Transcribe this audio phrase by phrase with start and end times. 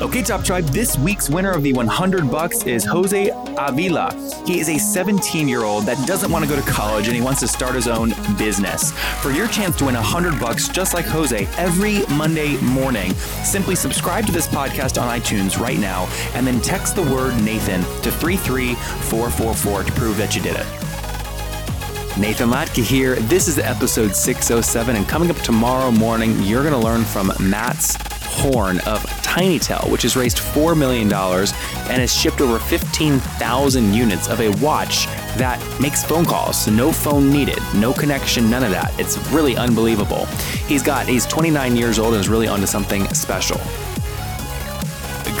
[0.00, 4.14] Okay, Top Tribe, this week's winner of the 100 bucks is Jose Avila.
[4.46, 7.20] He is a 17 year old that doesn't want to go to college and he
[7.20, 8.92] wants to start his own business.
[9.20, 13.12] For your chance to win 100 bucks just like Jose every Monday morning,
[13.44, 17.82] simply subscribe to this podcast on iTunes right now and then text the word Nathan
[18.00, 20.66] to 33444 to prove that you did it.
[22.18, 23.16] Nathan Latka here.
[23.16, 27.96] This is episode 607, and coming up tomorrow morning, you're going to learn from Mats
[28.40, 34.40] Horn of Tinitell, which has raised $4 million and has shipped over 15,000 units of
[34.40, 36.66] a watch that makes phone calls.
[36.66, 38.98] No phone needed, no connection, none of that.
[38.98, 40.24] It's really unbelievable.
[40.66, 43.60] He's got, he's 29 years old and is really onto something special.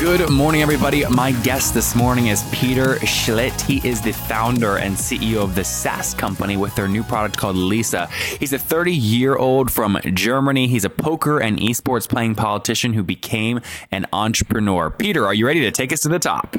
[0.00, 1.04] Good morning, everybody.
[1.04, 3.60] My guest this morning is Peter Schlitt.
[3.60, 7.54] He is the founder and CEO of the SaaS company with their new product called
[7.54, 8.06] Lisa.
[8.38, 10.68] He's a 30 year old from Germany.
[10.68, 14.88] He's a poker and esports playing politician who became an entrepreneur.
[14.88, 16.56] Peter, are you ready to take us to the top?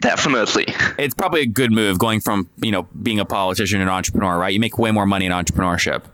[0.00, 0.66] Definitely.
[0.98, 4.54] It's probably a good move going from, you know, being a politician and entrepreneur, right?
[4.54, 6.04] You make way more money in entrepreneurship.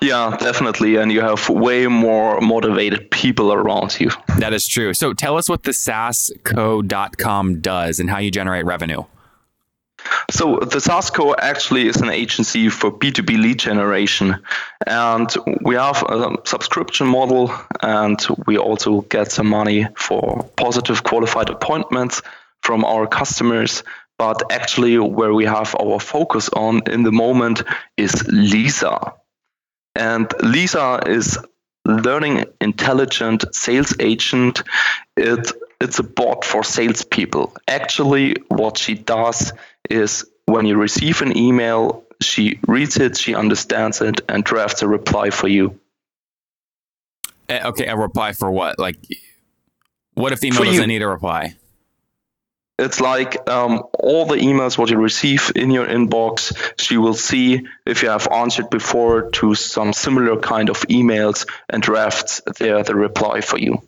[0.00, 0.96] Yeah, definitely.
[0.96, 4.10] And you have way more motivated people around you.
[4.38, 4.94] That is true.
[4.94, 9.04] So tell us what the SaaSco.com does and how you generate revenue.
[10.30, 14.36] So the SaaSco actually is an agency for B2B lead generation.
[14.86, 17.52] And we have a subscription model
[17.82, 22.22] and we also get some money for positive qualified appointments
[22.62, 23.82] from our customers.
[24.18, 27.62] But actually, where we have our focus on in the moment
[27.96, 29.14] is Lisa.
[29.98, 31.36] And Lisa is
[31.84, 34.62] learning intelligent sales agent.
[35.16, 35.50] It
[35.80, 37.54] it's a bot for salespeople.
[37.66, 39.52] Actually, what she does
[39.90, 44.88] is when you receive an email, she reads it, she understands it, and drafts a
[44.88, 45.78] reply for you.
[47.48, 48.78] Uh, okay, a reply for what?
[48.78, 48.98] Like,
[50.14, 51.54] what if the email doesn't need a reply?
[52.78, 57.66] It's like um, all the emails what you receive in your inbox, she will see
[57.84, 62.94] if you have answered before to some similar kind of emails and drafts there the
[62.94, 63.82] reply for you.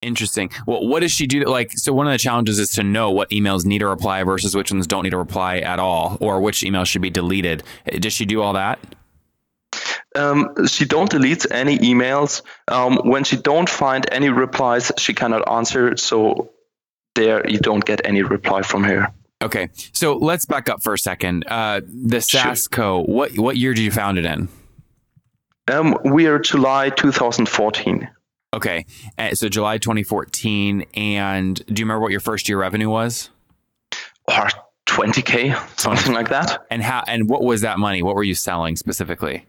[0.00, 0.50] Interesting.
[0.66, 1.44] Well, what does she do?
[1.44, 4.54] Like, so one of the challenges is to know what emails need a reply versus
[4.54, 7.64] which ones don't need a reply at all, or which emails should be deleted.
[7.98, 8.78] Does she do all that?
[10.14, 12.42] Um, she don't delete any emails.
[12.68, 15.96] Um, when she don't find any replies, she cannot answer.
[15.96, 16.50] So
[17.18, 19.12] there you don't get any reply from her.
[19.42, 21.44] Okay, so let's back up for a second.
[21.46, 24.48] Uh, the SaaSco, what what year did you found it in?
[25.68, 28.08] Um, we are July 2014.
[28.54, 28.86] Okay,
[29.18, 33.30] uh, so July 2014, and do you remember what your first year revenue was?
[34.26, 34.48] Or
[34.86, 36.66] 20k, something like that.
[36.70, 37.04] And how?
[37.06, 38.02] And what was that money?
[38.02, 39.44] What were you selling specifically?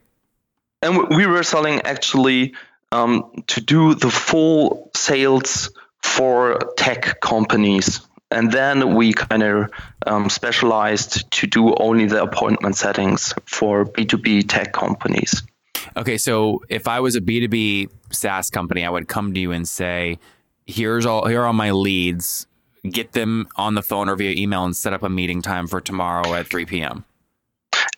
[0.82, 2.54] And we were selling actually
[2.92, 5.70] um, to do the full sales
[6.02, 8.00] for tech companies.
[8.30, 9.70] And then we kind of
[10.06, 15.42] um, specialized to do only the appointment settings for B2B tech companies.
[15.96, 19.68] Okay, so if I was a B2B SaaS company, I would come to you and
[19.68, 20.18] say,
[20.66, 22.46] here's all here are my leads.
[22.88, 25.80] Get them on the phone or via email and set up a meeting time for
[25.80, 27.04] tomorrow at 3 p.m.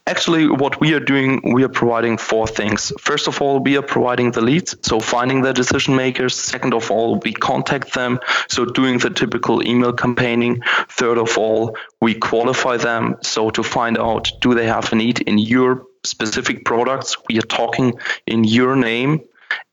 [0.06, 2.93] Actually, what we are doing, we are providing four things.
[3.00, 6.34] First of all, we are providing the leads, so finding the decision makers.
[6.34, 10.60] Second of all, we contact them, so doing the typical email campaigning.
[10.88, 15.20] Third of all, we qualify them, so to find out do they have a need
[15.20, 17.16] in your specific products.
[17.28, 17.94] We are talking
[18.26, 19.20] in your name,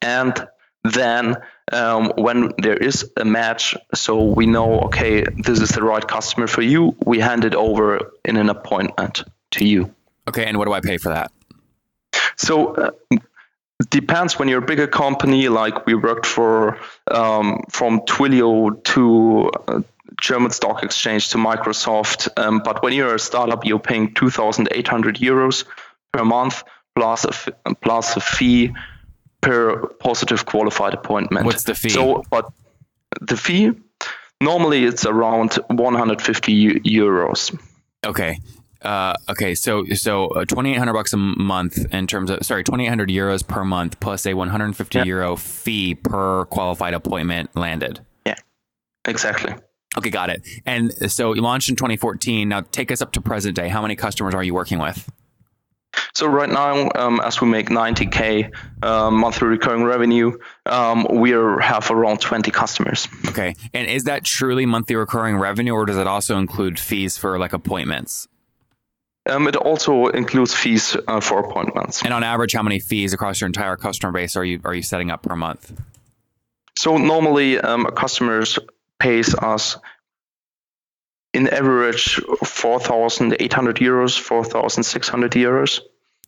[0.01, 0.47] and
[0.83, 1.37] then
[1.71, 6.47] um, when there is a match, so we know okay, this is the right customer
[6.47, 6.95] for you.
[7.05, 9.93] We hand it over in an appointment to you.
[10.29, 11.31] Okay, and what do I pay for that?
[12.37, 12.91] So uh,
[13.89, 15.49] depends when you're a bigger company.
[15.49, 16.77] Like we worked for
[17.09, 19.81] um, from Twilio to uh,
[20.21, 22.27] German Stock Exchange to Microsoft.
[22.37, 25.65] Um, but when you're a startup, you're paying 2,800 euros
[26.11, 26.63] per month
[26.95, 27.49] plus a f-
[27.81, 28.73] plus a fee
[29.41, 31.45] per positive qualified appointment.
[31.45, 31.89] What's the fee?
[31.89, 32.51] So, but
[33.21, 33.71] the fee
[34.41, 37.57] normally it's around 150 euros.
[38.05, 38.39] Okay.
[38.81, 42.63] Uh, okay, so so uh, twenty eight hundred bucks a month in terms of sorry
[42.63, 45.05] twenty eight hundred euros per month plus a one hundred and fifty yeah.
[45.05, 47.99] euro fee per qualified appointment landed.
[48.25, 48.35] Yeah,
[49.05, 49.53] exactly.
[49.97, 50.47] Okay, got it.
[50.65, 52.47] And so you launched in 2014.
[52.47, 53.69] Now take us up to present day.
[53.69, 55.09] How many customers are you working with?
[56.13, 58.53] So right now, um, as we make 90k
[58.83, 63.07] uh, monthly recurring revenue, um, we are, have around 20 customers.
[63.27, 67.37] Okay, and is that truly monthly recurring revenue, or does it also include fees for
[67.39, 68.27] like appointments?
[69.29, 72.03] Um, it also includes fees uh, for appointments.
[72.03, 74.81] And on average, how many fees across your entire customer base are you are you
[74.81, 75.79] setting up per month?
[76.77, 78.57] So normally, um, customers
[78.99, 79.77] pays us
[81.33, 85.81] in average 4,800 euros, 4,600 euros.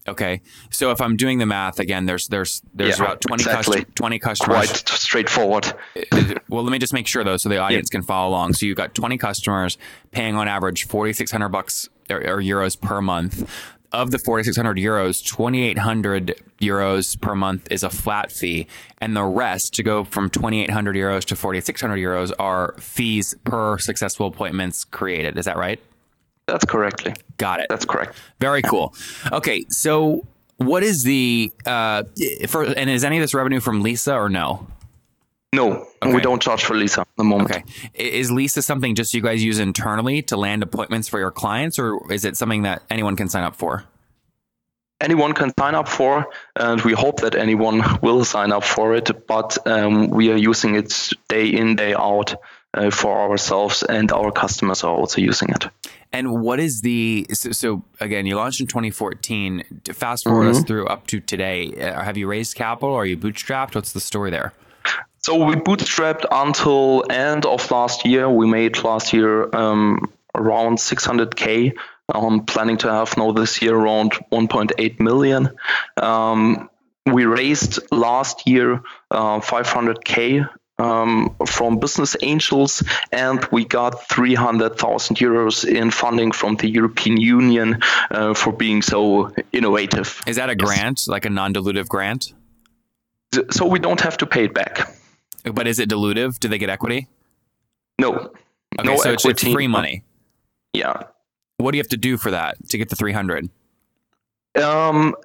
[0.08, 3.78] Okay, so if I'm doing the math again, there's there's there's Yeah, about 20, exactly.
[3.80, 4.58] custom, 20 customers.
[4.58, 5.74] Quite straightforward.
[6.50, 8.54] well, let me just make sure though, so the audience can follow along.
[8.54, 9.78] So you've got 20 customers
[10.12, 13.50] paying on average 4,600 bucks or, euros per month.
[13.94, 18.68] Of the 4,600 euros, 2,800 euros per month is a flat fee,
[19.00, 24.28] and the rest to go from 2,800 euros to 4,600 euros are fees per successful
[24.28, 25.38] appointments created.
[25.38, 25.78] Is that right?
[26.48, 27.14] That's correctly.
[27.38, 27.68] Got it.
[27.70, 28.16] That's correct.
[28.40, 28.94] Very cool.
[29.32, 30.26] Okay, so
[30.58, 32.04] what is the uh,
[32.48, 34.68] for, and is any of this revenue from Lisa or no?
[35.54, 36.14] No, Okay.
[36.14, 37.52] we don't charge for Lisa at the moment.
[37.52, 37.64] Okay.
[37.94, 42.00] Is Lisa something just you guys use internally to land appointments for your clients, or
[42.12, 43.84] is it something that anyone can sign up for?
[45.02, 49.28] Anyone can sign up for, and we hope that anyone will sign up for it.
[49.28, 52.36] But um, we are using it day in, day out
[52.74, 55.66] uh, for ourselves, and our customers are also using it.
[56.14, 58.26] And what is the so, so again?
[58.26, 59.64] You launched in 2014.
[59.92, 61.74] Fast forward us through up to today.
[61.74, 62.94] Uh, have you raised capital?
[62.94, 63.76] Are you bootstrapped?
[63.76, 64.54] What's the story there?
[65.24, 68.28] So we bootstrapped until end of last year.
[68.28, 71.74] We made last year um, around 600k.
[72.10, 75.52] I'm planning to have now this year around 1.8 million.
[75.98, 76.70] Um,
[77.06, 78.82] we raised last year
[79.12, 86.68] uh, 500k um, from business angels, and we got 300,000 euros in funding from the
[86.68, 87.80] European Union
[88.10, 90.20] uh, for being so innovative.
[90.26, 92.34] Is that a grant, like a non-dilutive grant?
[93.52, 94.98] So we don't have to pay it back.
[95.44, 96.40] But is it dilutive?
[96.40, 97.08] Do they get equity?
[98.00, 98.14] No.
[98.16, 98.34] Okay,
[98.84, 100.04] no so it's, it's free money.
[100.74, 101.04] Yeah.
[101.58, 103.50] What do you have to do for that to get the 300?
[104.62, 105.16] Um,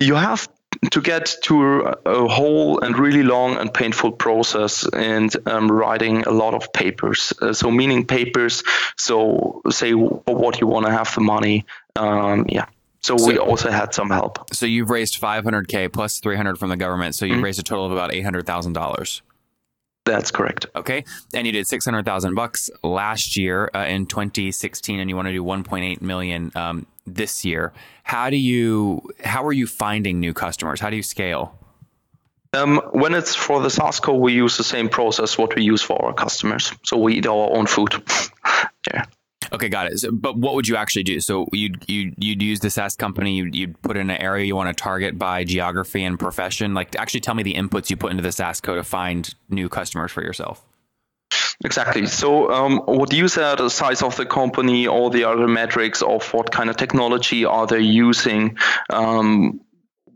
[0.00, 0.48] you have
[0.90, 6.30] to get to a whole and really long and painful process and um, writing a
[6.30, 7.32] lot of papers.
[7.40, 8.62] Uh, so, meaning papers.
[8.96, 11.66] So, say what you want to have the money.
[11.94, 12.66] Um, yeah.
[13.02, 14.52] So, we also had some help.
[14.52, 17.14] So you've raised 500k plus 300 from the government.
[17.14, 19.20] So you've raised a total of about $800,000.
[20.06, 20.66] That's correct.
[20.76, 21.04] Okay,
[21.34, 25.42] and you did 600,000 bucks last year uh, in 2016, and you want to do
[25.42, 27.72] 1.8 million um, this year.
[28.04, 29.02] How do you?
[29.24, 30.80] How are you finding new customers?
[30.80, 31.58] How do you scale?
[32.52, 36.02] Um, when it's for the SaaSco, we use the same process what we use for
[36.02, 36.72] our customers.
[36.84, 37.92] So we eat our own food.
[38.94, 39.06] yeah.
[39.52, 39.98] Okay, got it.
[39.98, 41.20] So, but what would you actually do?
[41.20, 43.36] So you'd you'd, you'd use the SaaS company.
[43.36, 46.74] You'd, you'd put in an area you want to target by geography and profession.
[46.74, 50.12] Like, actually, tell me the inputs you put into the SaaSco to find new customers
[50.12, 50.64] for yourself.
[51.64, 52.06] Exactly.
[52.06, 56.32] So, um, what you said, the size of the company, all the other metrics of
[56.34, 58.58] what kind of technology are they using,
[58.90, 59.60] um,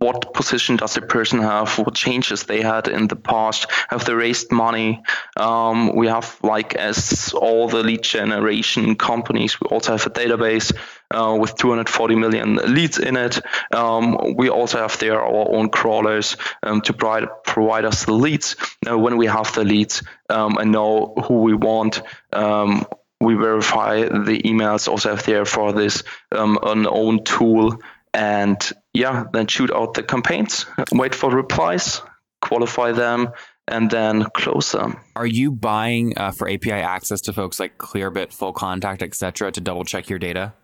[0.00, 4.14] what position does the person have, what changes they had in the past, have they
[4.14, 5.02] raised money?
[5.36, 10.74] Um, we have, like, as all the lead generation companies, we also have a database
[11.10, 13.42] uh, with 240 million leads in it.
[13.74, 18.56] Um, we also have there our own crawlers um, to provide, provide us the leads.
[18.82, 22.00] Now, when we have the leads um, and know who we want,
[22.32, 22.86] um,
[23.20, 27.78] we verify the emails also have there for this um, an own tool
[28.14, 32.02] and yeah then shoot out the campaigns wait for replies
[32.40, 33.30] qualify them
[33.68, 38.32] and then close them Are you buying uh, for API access to folks like Clearbit,
[38.32, 40.54] Full Contact, etc., to double check your data?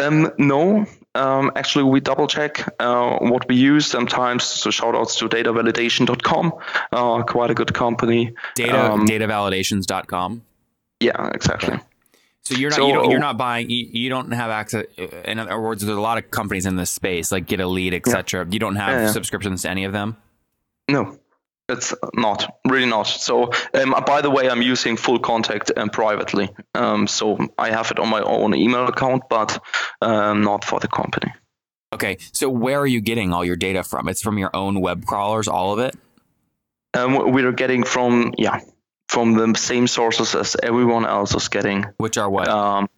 [0.00, 4.44] Um, no, um, actually, we double check uh, what we use sometimes.
[4.44, 6.52] So, shout outs to datavalidation.com,
[6.92, 8.34] uh, quite a good company.
[8.54, 10.42] Data Um, datavalidations.com.
[11.00, 11.78] Yeah, exactly.
[12.48, 14.86] So you're not So- you don't, you're not buying you, you don't have access.
[15.24, 17.92] In other words, there's a lot of companies in this space like Get a Lead,
[17.92, 18.46] etc.
[18.50, 19.10] You don't have Yeah, yeah.
[19.12, 20.16] subscriptions to any of them.
[20.88, 21.18] No,
[21.68, 23.02] it's not really not.
[23.06, 26.48] So, um, by the way, I'm using full contact um, privately.
[26.74, 29.62] Um, so I have it on my own email account, but
[30.00, 31.30] um, not for the company.
[31.92, 34.08] Okay, so where are you getting all your data from?
[34.08, 35.94] It's from your own web crawlers, all of it.
[36.94, 38.60] Um, we're getting from yeah
[39.18, 41.84] from the same sources as everyone else is getting.
[41.96, 42.48] Which are what?
[42.48, 42.88] um,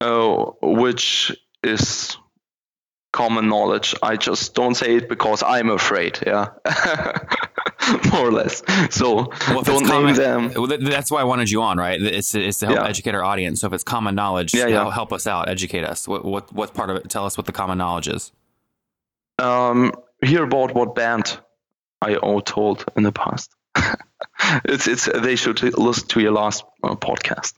[0.00, 2.16] oh, which is
[3.12, 3.94] common knowledge.
[4.02, 6.18] I just don't say it because I'm afraid.
[6.26, 6.48] Yeah.
[8.12, 8.62] more or less.
[8.90, 10.52] So Well, don't name common- them.
[10.54, 12.00] well, That's why I wanted you on, right?
[12.00, 12.86] It's, it's to help Yeah.
[12.86, 13.60] educate our audience.
[13.60, 14.80] So if it's common knowledge, Yeah, yeah.
[14.82, 16.06] help- help us out, educate us.
[16.08, 17.08] What, what what part of it?
[17.10, 18.32] Tell us what the common knowledge is.
[19.38, 19.92] Um,
[20.24, 21.38] hear about what band
[22.02, 23.54] I all told in the past.
[24.64, 27.54] It's it's they should listen to your last uh, podcast.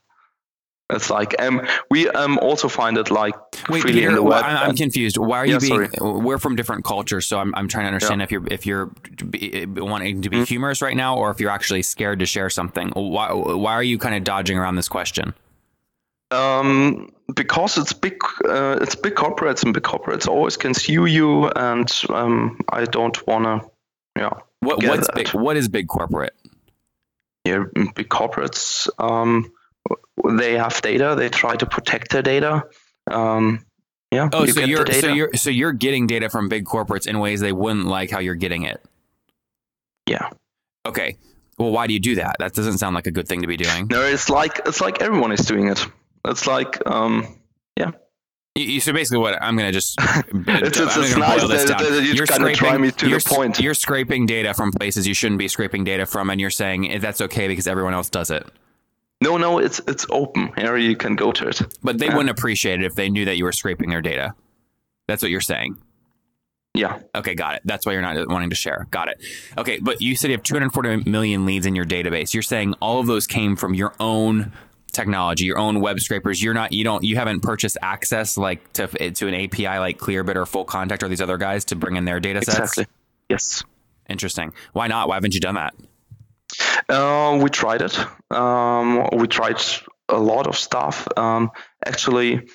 [0.93, 3.35] It's like um we um also find it like
[3.69, 4.43] Wait, freely in the web.
[4.45, 5.19] I'm, I'm and- confused.
[5.19, 5.91] Why are you Yeah, being?
[5.93, 6.21] sorry.
[6.21, 8.25] We're from different cultures, so I'm, I'm trying to understand Yeah.
[8.25, 8.87] if you're if you're
[9.31, 10.45] be- wanting to be Mm-hmm.
[10.45, 12.89] humorous right now, or if you're actually scared to share something.
[12.97, 15.33] Why why are you kind of dodging around this question?
[16.33, 21.49] Um, because it's big, uh, it's big corporates, and big corporates always can sue you,
[21.49, 23.62] and um, I don't wanna,
[24.17, 24.31] yeah.
[24.61, 25.17] What what's that.
[25.17, 25.29] big?
[25.29, 26.35] What is big corporate?
[27.45, 27.64] Yeah,
[27.95, 29.50] big corporates, um,
[30.29, 31.14] they have data.
[31.17, 32.64] They try to protect their data.
[33.11, 33.64] Um,
[34.11, 34.29] yeah.
[34.33, 37.40] Oh, you so you're so you're so you're getting data from big corporates in ways
[37.40, 38.85] they wouldn't like how you're getting it.
[40.07, 40.29] Yeah.
[40.85, 41.17] Okay.
[41.59, 42.37] Well, why do you do that?
[42.38, 43.87] That doesn't sound like a good thing to be doing.
[43.88, 45.87] No, it's like it's like everyone is doing it.
[46.25, 47.38] It's like um,
[47.76, 47.93] yeah.
[48.57, 51.49] You, you- so basically, what I'm going to just It's- I'm it's gonna nice boil
[51.49, 51.92] this that- down.
[51.92, 53.61] that you You're kinda try me to the you're, s- point.
[53.61, 56.99] You're scraping data from places you shouldn't be scraping data from, and you're saying eh,
[56.99, 58.47] that's okay because everyone else does it.
[59.23, 60.50] No, no, it's it's open.
[60.57, 61.61] Here you can go to it.
[61.83, 62.16] But they Yeah.
[62.16, 64.35] wouldn't appreciate it if they knew that you were scraping their data.
[65.09, 65.76] That's what you're saying.
[66.75, 67.00] Yeah.
[67.14, 67.62] Okay, got it.
[67.64, 68.87] That's why you're not wanting to share.
[68.90, 69.21] Got it.
[69.59, 72.33] Okay, but you said you have 240 million leads in your database.
[72.33, 74.52] You're saying all of those came from your own
[74.92, 76.42] technology, your own web scrapers.
[76.42, 80.37] You're not, you don't, you haven't purchased access like to to an API like Clearbit
[80.37, 82.59] or Full Contact or these other guys to bring in their data sets.
[82.59, 82.87] Exactly.
[83.28, 83.62] Yes.
[84.09, 84.52] Interesting.
[84.73, 85.09] Why not?
[85.09, 85.75] Why haven't you done that?
[86.88, 87.99] Uh, we tried it.
[88.30, 89.61] Um, we tried
[90.09, 91.06] a lot of stuff.
[91.16, 91.52] Um,
[91.87, 92.49] actually,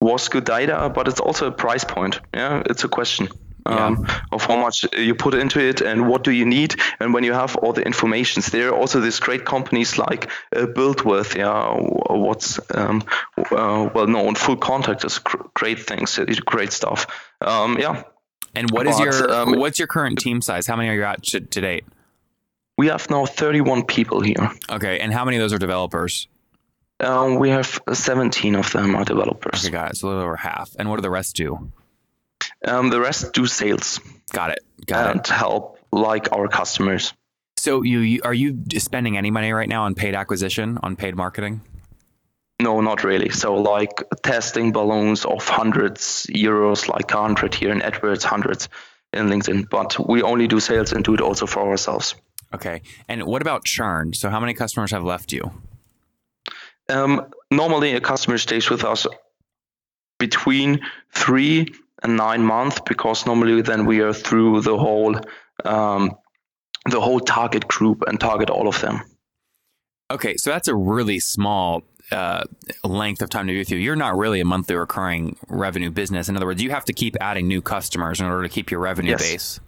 [0.00, 2.20] was good data, but it's also a price point.
[2.34, 3.28] Yeah, it's a question
[3.68, 6.76] um, of how much you put into it and what do you need.
[7.00, 10.66] And when you have all the informations, there are also these great companies like uh,
[10.66, 11.36] BuiltWith.
[11.36, 11.74] Yeah,
[12.14, 13.04] what's um,
[13.50, 14.34] uh, well known.
[14.34, 16.18] Full Contact is great things.
[16.44, 17.06] Great stuff.
[17.40, 18.02] Um, yeah,
[18.54, 20.66] And what is But, your um, what's your current team size?
[20.66, 21.84] How many are you at to, to date?
[22.78, 24.50] we have now 31 people here.
[24.70, 26.28] Okay, and how many of those are developers?
[27.00, 29.66] Um, we have 17 of them are developers.
[29.66, 29.96] Okay, it.
[29.96, 30.74] So a little over half.
[30.78, 31.70] And what do the rest do?
[32.64, 34.00] Um, the rest do sales
[34.32, 34.60] Got it.
[34.86, 35.28] Got and it.
[35.28, 37.12] help like our customers.
[37.56, 41.16] So you, you are you spending any money right now on paid acquisition, on paid
[41.16, 41.62] marketing?
[42.60, 43.30] No, not really.
[43.30, 48.68] So like testing balloons of hundreds euros, like 100 here in AdWords, hundreds
[49.12, 49.70] in LinkedIn.
[49.70, 52.14] But we only do sales and do it also for ourselves.
[52.54, 52.82] Okay.
[53.08, 54.12] And what about churn?
[54.12, 55.52] So how many customers have left you?
[56.88, 59.06] Um, normally, a customer stays with us
[60.18, 60.80] between
[61.12, 61.68] three
[62.06, 65.16] nine months because normally then we are through the whole
[65.64, 66.12] um,
[66.90, 69.00] the whole target group and target all of them.
[70.10, 72.44] Okay, so that's a really small uh,
[72.82, 73.76] length of time to be with you.
[73.76, 76.28] You're not really a monthly recurring revenue business.
[76.30, 78.80] In other words, you have to keep adding new customers in order to keep your
[78.80, 79.20] revenue Yes.
[79.30, 79.60] base.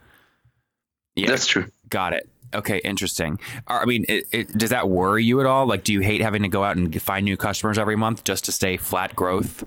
[1.17, 1.67] Yeah, That's true.
[1.91, 2.29] got it.
[2.55, 3.39] Okay, interesting.
[3.67, 5.67] I mean, it, it, does that worry you at all?
[5.67, 8.47] Like, do you hate having to go out and find new customers every month just
[8.47, 9.63] to stay flat growth?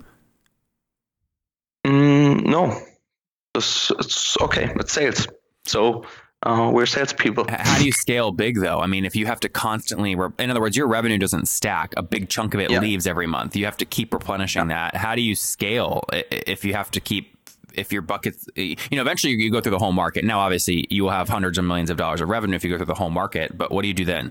[2.44, 2.78] No,
[3.54, 4.70] it's, it's okay.
[4.76, 5.26] It's sales.
[5.64, 6.04] So
[6.42, 7.46] uh, we're salespeople.
[7.48, 8.80] How do you scale big though?
[8.80, 11.94] I mean, if you have to constantly, re- in other words, your revenue doesn't stack.
[11.96, 12.80] A big chunk of it Yeah.
[12.80, 13.56] leaves every month.
[13.56, 14.94] You have to keep replenishing that.
[14.94, 17.32] How do you scale if you have to keep?
[17.72, 20.22] If your buckets, you know, eventually you go through the whole market.
[20.24, 22.76] Now, obviously, you will have hundreds of millions of dollars of revenue if you go
[22.76, 23.58] through the whole market.
[23.58, 24.30] But what do you do then?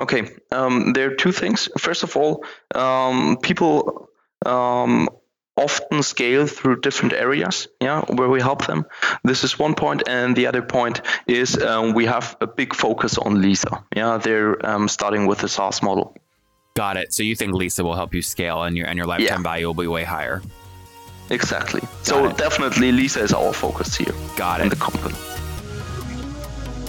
[0.00, 1.68] Okay, um, there are two things.
[1.76, 2.42] First of all,
[2.74, 4.08] um, people
[4.46, 5.10] um,
[5.56, 8.84] often scale through different areas, yeah, where we help them.
[9.24, 13.18] This is one point, and the other point is um, we have a big focus
[13.18, 13.82] on Lisa.
[13.96, 16.14] Yeah, they're um, starting with the SaaS model.
[16.74, 17.14] Got it.
[17.14, 19.42] So you think Lisa will help you scale, and your and your lifetime Yeah.
[19.42, 20.42] value will be way higher.
[21.30, 21.80] Exactly.
[22.02, 22.36] so it.
[22.36, 25.14] definitely Lisa is our focus here Got in the company.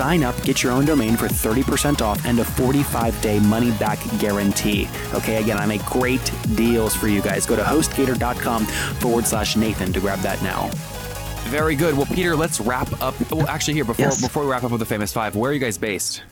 [0.00, 3.98] sign up, get your own domain for 30% off and a 45 day money back
[4.18, 4.88] guarantee.
[5.12, 7.44] Okay, again, I make great deals for you guys.
[7.44, 8.64] Go to hostgator.com
[9.02, 10.70] forward slash Nathan to grab that now.
[11.50, 11.94] Very good.
[11.98, 13.14] Well, Peter, let's wrap up.
[13.30, 14.22] Well, actually, here before Yes.
[14.22, 16.22] before we wrap up with the famous five, where are you guys based?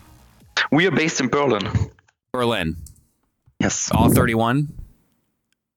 [0.72, 1.68] We are based in Berlin.
[2.32, 2.76] Berlin.
[3.60, 3.90] Yes.
[3.92, 4.68] All 31.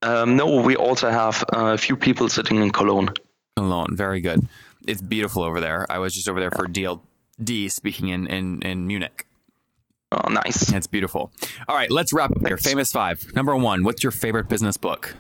[0.02, 3.10] Um, no, we also have a few people sitting in Cologne.
[3.58, 3.98] Cologne.
[3.98, 4.48] Very good.
[4.88, 5.86] It's beautiful over there.
[5.90, 6.68] I was just over there for
[7.42, 9.26] DLD speaking in in, in Munich.
[10.12, 10.72] Oh, nice.
[10.74, 11.32] It's beautiful.
[11.70, 12.58] All right, let's wrap up here.
[12.58, 13.34] Famous five.
[13.34, 13.84] Number one.
[13.84, 15.16] What's your favorite business book?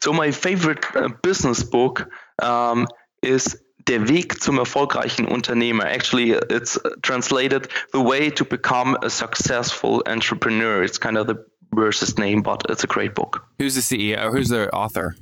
[0.00, 2.10] So my favorite uh, business book
[2.42, 2.88] um,
[3.22, 5.84] is Der Weg zum erfolgreichen Unternehmer.
[5.84, 10.82] Actually, it's translated The Way to Become a Successful Entrepreneur.
[10.82, 13.44] It's kind of the versus name, but it's a great book.
[13.58, 14.30] Who's the CEO?
[14.32, 15.14] Who's the author?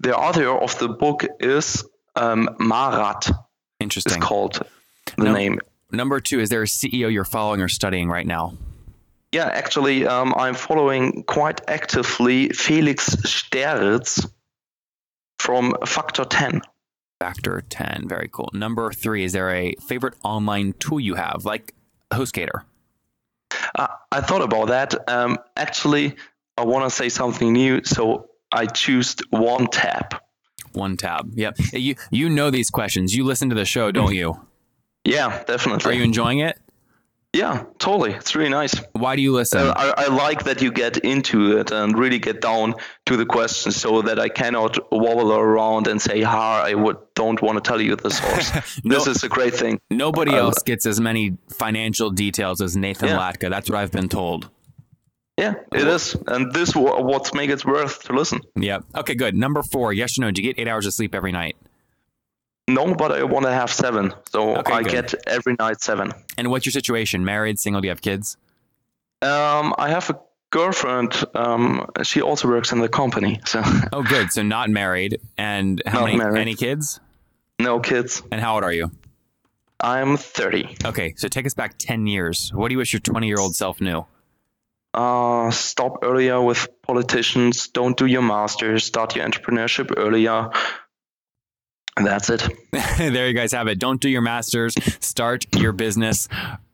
[0.00, 1.84] The author of the book is
[2.16, 3.32] um, Merath.
[3.96, 4.22] Interesting.
[4.22, 4.62] called
[5.18, 5.32] the No.
[5.34, 5.60] name.
[5.90, 6.40] Number two.
[6.40, 8.54] Is there a CEO you're following or studying right now?
[9.32, 14.30] Yeah, actually, um, I'm following quite actively Felix Staeritz
[15.38, 16.60] from Factor 10.
[17.18, 18.08] Factor 10.
[18.08, 18.50] Very cool.
[18.52, 19.24] Number three.
[19.24, 21.74] Is there a favorite online tool you have, like
[22.12, 22.62] HostGator?
[23.74, 25.08] Uh, I thought about that.
[25.08, 26.16] Um, actually,
[26.58, 30.16] I want to say something new, so I choose one tab.
[30.74, 31.30] One tab.
[31.34, 31.56] Yep.
[31.72, 33.14] You you know these questions.
[33.14, 34.40] You listen to the show, don't you?
[35.04, 35.90] Yeah, definitely.
[35.92, 36.58] Are you enjoying it?
[37.34, 38.12] yeah, totally.
[38.12, 38.74] It's really nice.
[38.92, 39.60] Why do you listen?
[39.60, 42.74] Uh, I, I like that you get into it and really get down
[43.06, 47.40] to the questions, so that I cannot wobble around and say, "Ha, I would don't
[47.40, 48.96] want to tell you the source." No.
[48.98, 49.80] This is a great thing.
[49.90, 53.18] Nobody uh, else gets as many financial details as Nathan Yeah.
[53.18, 53.48] Latka.
[53.48, 54.50] That's what I've been told.
[55.42, 58.40] Yeah, it is, and this wha- what's make it worth to listen.
[58.56, 58.84] Yep.
[58.96, 59.34] Okay, good.
[59.34, 59.92] Number four.
[59.92, 60.30] Yes or no?
[60.30, 61.56] Do you get eight hours of sleep every night?
[62.68, 64.92] No, but I want to have seven, so Okay, I good.
[64.92, 66.12] get every night seven.
[66.38, 67.24] And what's your situation?
[67.24, 67.80] Married, single?
[67.82, 68.36] Do you have kids?
[69.20, 70.18] Um, I have a
[70.50, 71.24] girlfriend.
[71.34, 74.30] Um, she also works in the company, so Oh, good.
[74.30, 75.20] So not married.
[75.36, 76.18] And how Not many?
[76.18, 76.40] married.
[76.40, 77.00] Any kids?
[77.58, 78.22] no kids.
[78.30, 78.90] And how old are you?
[79.80, 80.76] I'm 30.
[80.84, 82.50] Okay, so take us back ten years.
[82.54, 84.04] What do you wish your twenty-year-old self knew?
[84.94, 87.68] Uh, stop earlier with politicians.
[87.68, 88.84] Don't do your masters.
[88.84, 90.50] Start your entrepreneurship earlier.
[91.96, 92.46] And that's it.
[92.98, 93.78] there you guys have it.
[93.78, 94.74] Don't do your masters.
[95.00, 96.28] Start your business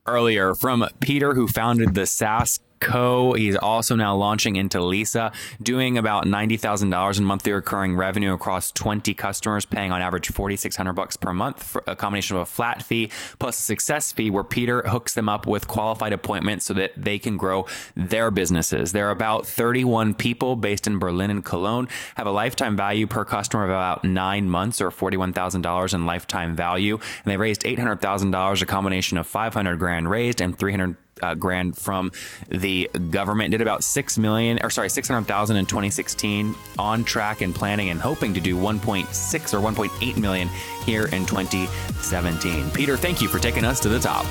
[0.07, 0.55] earlier.
[0.55, 3.33] From Peter, who founded the SaaS Co.
[3.33, 9.15] He's also now launching into Lisa, doing about $90,000 in monthly recurring revenue across 20
[9.15, 13.11] customers, paying on average 4,600 bucks per month for a combination of a flat fee
[13.39, 17.19] plus a success fee where Peter hooks them up with qualified appointments so that they
[17.19, 18.93] can grow their businesses.
[18.93, 23.65] They're about 31 people based in Berlin and Cologne, have a lifetime value per customer
[23.65, 26.95] of about nine months or $41,000 in lifetime value.
[26.95, 32.13] And they raised $800,000, a combination of 500 grand raised and 300 uh, grand from
[32.49, 33.53] the government.
[33.53, 36.55] Did about six million, or sorry, six hundred thousand in 2016.
[36.79, 40.49] On track and planning and hoping to do 1.6 or 1.8 million
[40.85, 42.71] here in 2017.
[42.71, 44.27] Peter, thank you for taking us to the top.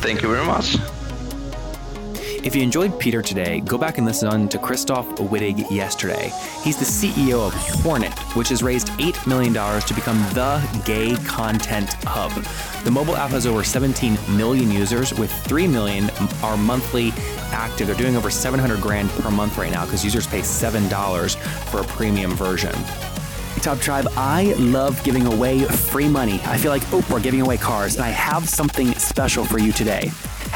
[0.00, 0.76] Thank you very much.
[2.44, 6.32] If you enjoyed Peter today, go back and listen to Christoph Wittig yesterday.
[6.62, 11.92] He's the CEO of Hornet, which has raised $8 million to become the gay content
[12.04, 12.32] hub.
[12.84, 16.10] The mobile app has over 17 million users, with 3 million
[16.42, 17.12] are monthly
[17.50, 17.88] active.
[17.88, 21.36] They're doing over 700 grand per month right now because users pay $7
[21.70, 22.72] for a premium version.
[23.60, 26.40] Top Tribe, I love giving away free money.
[26.44, 30.12] I feel like Oprah giving away cars, and I have something special for you today.